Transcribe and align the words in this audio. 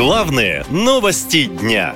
Главные 0.00 0.64
новости 0.70 1.44
дня. 1.44 1.94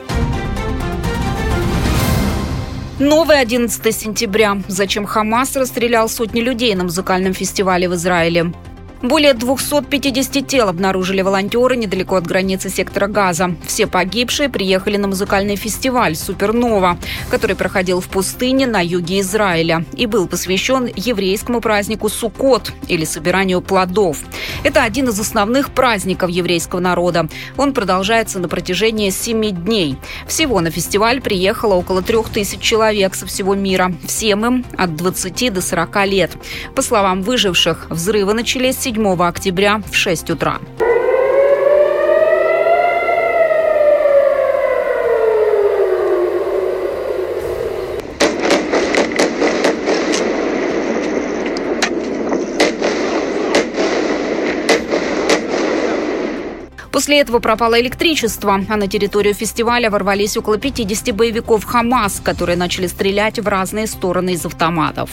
Новый 2.99 3.41
11 3.41 3.97
сентября. 3.97 4.61
Зачем 4.69 5.07
Хамас 5.07 5.57
расстрелял 5.57 6.11
сотни 6.11 6.43
людей 6.43 6.75
на 6.75 6.85
музыкальном 6.85 7.33
фестивале 7.33 7.89
в 7.89 7.95
Израиле? 7.95 8.53
Более 9.05 9.35
250 9.35 10.47
тел 10.47 10.67
обнаружили 10.71 11.21
волонтеры 11.21 11.77
недалеко 11.77 12.17
от 12.17 12.27
границы 12.27 12.71
сектора 12.71 13.07
Газа. 13.07 13.55
Все 13.67 13.87
погибшие 13.87 14.49
приехали 14.49 14.97
на 14.97 15.09
музыкальный 15.09 15.57
фестиваль 15.57 16.17
«Супернова», 16.17 16.97
который 17.29 17.55
проходил 17.55 18.01
в 18.01 18.09
пустыне 18.09 18.67
на 18.67 18.83
юге 18.83 19.21
Израиля 19.21 19.85
и 19.93 20.07
был 20.07 20.27
посвящен 20.27 20.91
еврейскому 20.97 21.61
празднику 21.61 22.09
Суккот 22.09 22.73
или 22.89 23.05
собиранию 23.05 23.61
плодов. 23.61 24.21
Это 24.63 24.85
один 24.85 25.11
из 25.11 25.21
основных 25.21 25.73
праздников 25.73 26.31
еврейского 26.31 26.81
народа. 26.81 27.29
Он 27.59 27.75
продолжается 27.75 28.39
на 28.39 28.49
протяжении 28.49 29.11
семи 29.11 29.51
дней. 29.51 29.99
Всего 30.27 30.63
на 30.63 30.71
фестиваль 30.71 31.21
приехало 31.21 31.75
около 31.75 32.01
трех 32.01 32.31
тысяч 32.31 32.61
человек 32.61 33.15
со 33.15 33.27
всего 33.27 33.55
мира. 33.55 33.93
Всем 34.07 34.47
им 34.47 34.65
от 34.79 34.97
20 34.97 35.53
до 35.53 35.61
40 35.61 36.07
лет. 36.07 36.31
По 36.75 36.81
словам 36.81 37.21
выживших, 37.21 37.89
взрывы 37.91 38.33
начались 38.33 38.94
7 38.95 39.23
октября 39.25 39.83
в 39.91 39.93
6 39.93 40.31
утра. 40.31 40.61
После 56.93 57.19
этого 57.19 57.41
пропало 57.41 57.81
электричество, 57.81 58.61
а 58.69 58.77
на 58.77 58.87
территорию 58.87 59.35
фестиваля 59.35 59.91
ворвались 59.91 60.37
около 60.37 60.57
50 60.59 61.13
боевиков 61.13 61.65
«Хамас», 61.65 62.21
которые 62.23 62.57
начали 62.57 62.87
стрелять 62.87 63.41
в 63.41 63.49
разные 63.49 63.89
стороны 63.89 64.35
из 64.35 64.47
автоматов. 64.47 65.11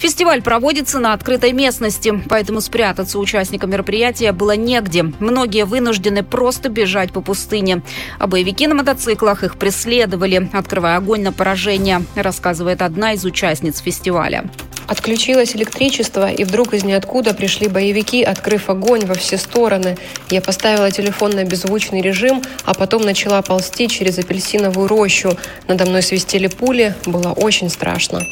Фестиваль 0.00 0.40
проводится 0.40 0.98
на 0.98 1.12
открытой 1.12 1.52
местности, 1.52 2.22
поэтому 2.30 2.62
спрятаться 2.62 3.18
участникам 3.18 3.70
мероприятия 3.70 4.32
было 4.32 4.56
негде. 4.56 5.02
Многие 5.20 5.66
вынуждены 5.66 6.22
просто 6.22 6.70
бежать 6.70 7.12
по 7.12 7.20
пустыне. 7.20 7.82
А 8.18 8.26
боевики 8.26 8.66
на 8.66 8.74
мотоциклах 8.74 9.44
их 9.44 9.58
преследовали, 9.58 10.48
открывая 10.54 10.96
огонь 10.96 11.20
на 11.20 11.34
поражение, 11.34 12.02
рассказывает 12.14 12.80
одна 12.80 13.12
из 13.12 13.26
участниц 13.26 13.80
фестиваля. 13.80 14.48
Отключилось 14.86 15.54
электричество, 15.54 16.30
и 16.30 16.44
вдруг 16.44 16.72
из 16.72 16.82
ниоткуда 16.82 17.34
пришли 17.34 17.68
боевики, 17.68 18.24
открыв 18.24 18.70
огонь 18.70 19.04
во 19.04 19.14
все 19.14 19.36
стороны. 19.36 19.98
Я 20.30 20.40
поставила 20.40 20.90
телефон 20.90 21.32
на 21.32 21.44
беззвучный 21.44 22.00
режим, 22.00 22.42
а 22.64 22.72
потом 22.72 23.02
начала 23.02 23.42
ползти 23.42 23.86
через 23.86 24.18
апельсиновую 24.18 24.88
рощу. 24.88 25.36
Надо 25.68 25.84
мной 25.84 26.02
свистели 26.02 26.46
пули, 26.46 26.94
было 27.04 27.32
очень 27.32 27.68
страшно. 27.68 28.26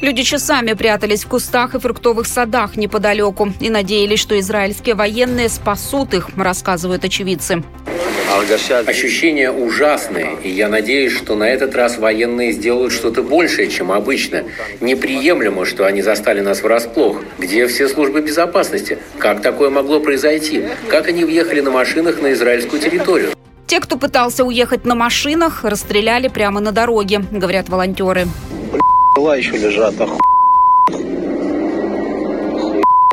Люди 0.00 0.22
часами 0.22 0.74
прятались 0.74 1.24
в 1.24 1.28
кустах 1.28 1.74
и 1.74 1.78
фруктовых 1.78 2.26
садах 2.26 2.76
неподалеку 2.76 3.52
и 3.60 3.70
надеялись, 3.70 4.20
что 4.20 4.38
израильские 4.38 4.94
военные 4.94 5.48
спасут 5.48 6.14
их, 6.14 6.28
рассказывают 6.36 7.04
очевидцы. 7.04 7.62
Ощущения 8.86 9.50
ужасные, 9.50 10.36
и 10.42 10.50
я 10.50 10.68
надеюсь, 10.68 11.12
что 11.12 11.36
на 11.36 11.44
этот 11.44 11.74
раз 11.74 11.96
военные 11.96 12.52
сделают 12.52 12.92
что-то 12.92 13.22
большее, 13.22 13.68
чем 13.70 13.90
обычно. 13.90 14.44
Неприемлемо, 14.80 15.64
что 15.64 15.86
они 15.86 16.02
застали 16.02 16.40
нас 16.40 16.62
врасплох. 16.62 17.22
Где 17.38 17.66
все 17.66 17.88
службы 17.88 18.20
безопасности? 18.20 18.98
Как 19.18 19.40
такое 19.40 19.70
могло 19.70 20.00
произойти? 20.00 20.64
Как 20.88 21.08
они 21.08 21.24
въехали 21.24 21.60
на 21.60 21.70
машинах 21.70 22.20
на 22.20 22.32
израильскую 22.34 22.80
территорию? 22.80 23.30
Те, 23.66 23.80
кто 23.80 23.96
пытался 23.96 24.44
уехать 24.44 24.84
на 24.84 24.94
машинах, 24.94 25.64
расстреляли 25.64 26.28
прямо 26.28 26.60
на 26.60 26.72
дороге, 26.72 27.24
говорят 27.30 27.68
волонтеры. 27.68 28.26
Тела 29.16 29.34
еще 29.38 29.56
лежат, 29.56 29.98
оху... 29.98 30.20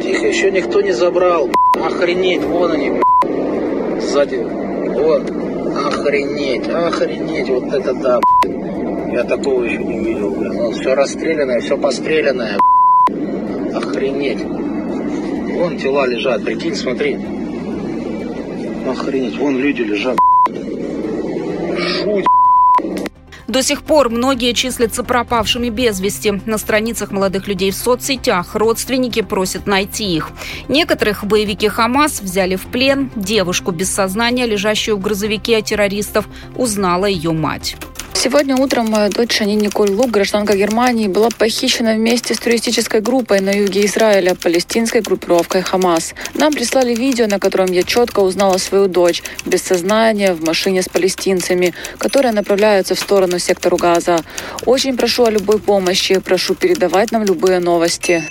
Тихо, 0.02 0.28
еще 0.28 0.52
никто 0.52 0.82
не 0.82 0.92
забрал. 0.92 1.50
Охренеть, 1.82 2.44
вон 2.44 2.74
они, 2.74 2.92
сзади. 4.02 4.36
Вот, 4.36 5.32
охренеть, 5.32 6.68
охренеть, 6.68 7.48
вот 7.48 7.74
это 7.74 7.94
да, 7.94 8.20
Я 9.14 9.24
такого 9.24 9.64
еще 9.64 9.82
не 9.82 10.00
видел, 10.00 10.32
блин. 10.32 10.54
Ну, 10.56 10.72
все 10.72 10.94
расстрелянное, 10.94 11.62
все 11.62 11.78
пострелянное, 11.78 12.58
Охренеть. 13.74 14.44
Вон 14.44 15.78
тела 15.78 16.06
лежат, 16.06 16.44
прикинь, 16.44 16.76
смотри. 16.76 17.18
Охренеть, 18.86 19.38
вон 19.38 19.58
люди 19.58 19.84
лежат. 19.84 20.18
Жуть, 21.78 22.26
до 23.54 23.62
сих 23.62 23.84
пор 23.84 24.10
многие 24.10 24.54
числятся 24.54 25.04
пропавшими 25.04 25.70
без 25.70 26.00
вести. 26.00 26.42
На 26.46 26.58
страницах 26.58 27.12
молодых 27.12 27.48
людей 27.48 27.70
в 27.70 27.76
соцсетях 27.76 28.56
родственники 28.56 29.22
просят 29.22 29.68
найти 29.68 30.16
их. 30.16 30.32
Некоторых 30.68 31.24
боевики 31.24 31.68
Хамас 31.68 32.20
взяли 32.20 32.56
в 32.56 32.66
плен. 32.66 33.12
Девушку 33.16 33.72
без 33.72 33.94
сознания, 33.94 34.48
лежащую 34.48 34.98
в 34.98 35.02
грузовике 35.02 35.62
террористов, 35.62 36.28
узнала 36.56 37.06
ее 37.06 37.32
мать. 37.32 37.78
Сегодня 38.16 38.56
утром 38.56 38.90
моя 38.90 39.10
дочь 39.10 39.38
Шани 39.38 39.56
Николь 39.56 39.90
Лук, 39.90 40.12
гражданка 40.12 40.56
Германии, 40.56 41.08
была 41.08 41.30
похищена 41.30 41.96
вместе 41.96 42.34
с 42.34 42.40
туристической 42.40 43.02
группой 43.02 43.42
на 43.42 43.52
юге 43.52 43.86
Израиля, 43.86 44.36
палестинской 44.36 45.02
группировкой 45.02 45.62
Хамас. 45.62 46.14
Нам 46.34 46.54
прислали 46.54 46.96
видео, 46.96 47.28
на 47.28 47.40
котором 47.40 47.72
я 47.72 47.84
четко 47.84 48.22
узнала 48.22 48.58
свою 48.58 48.88
дочь, 48.88 49.24
без 49.46 49.62
сознания, 49.62 50.34
в 50.34 50.44
машине 50.44 50.82
с 50.84 50.90
палестинцами, 50.90 51.74
которые 51.98 52.32
направляются 52.32 52.96
в 52.96 53.00
сторону 53.00 53.40
сектора 53.40 53.76
Газа. 53.76 54.20
Очень 54.66 54.96
прошу 54.96 55.26
о 55.26 55.32
любой 55.32 55.60
помощи, 55.60 56.20
прошу 56.20 56.56
передавать 56.56 57.12
нам 57.12 57.24
любые 57.24 57.60
новости. 57.60 58.24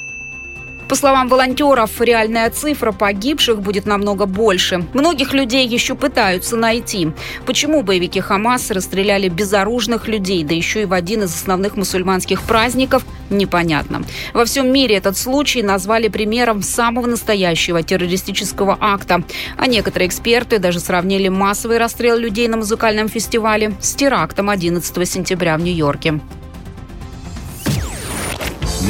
По 0.92 0.96
словам 0.96 1.28
волонтеров, 1.28 2.02
реальная 2.02 2.50
цифра 2.50 2.92
погибших 2.92 3.62
будет 3.62 3.86
намного 3.86 4.26
больше. 4.26 4.84
Многих 4.92 5.32
людей 5.32 5.66
еще 5.66 5.94
пытаются 5.94 6.54
найти. 6.54 7.12
Почему 7.46 7.82
боевики 7.82 8.20
Хамас 8.20 8.70
расстреляли 8.70 9.30
безоружных 9.30 10.06
людей, 10.06 10.44
да 10.44 10.54
еще 10.54 10.82
и 10.82 10.84
в 10.84 10.92
один 10.92 11.22
из 11.22 11.34
основных 11.34 11.78
мусульманских 11.78 12.42
праздников, 12.42 13.06
непонятно. 13.30 14.02
Во 14.34 14.44
всем 14.44 14.70
мире 14.70 14.96
этот 14.96 15.16
случай 15.16 15.62
назвали 15.62 16.08
примером 16.08 16.60
самого 16.60 17.06
настоящего 17.06 17.82
террористического 17.82 18.76
акта. 18.78 19.24
А 19.56 19.68
некоторые 19.68 20.08
эксперты 20.08 20.58
даже 20.58 20.78
сравнили 20.78 21.28
массовый 21.28 21.78
расстрел 21.78 22.18
людей 22.18 22.48
на 22.48 22.58
музыкальном 22.58 23.08
фестивале 23.08 23.72
с 23.80 23.94
терактом 23.94 24.50
11 24.50 25.08
сентября 25.08 25.56
в 25.56 25.62
Нью-Йорке. 25.62 26.20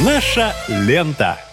Наша 0.05 0.53
лента. 0.67 1.39